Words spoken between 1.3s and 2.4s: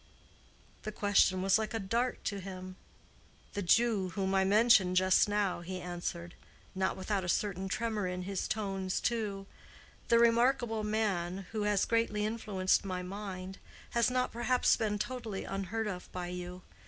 was like a dart to